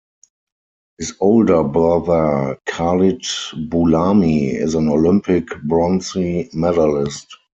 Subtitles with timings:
[0.97, 6.15] His older brother Khalid Boulami is an Olympic bronze
[6.55, 7.37] medalist.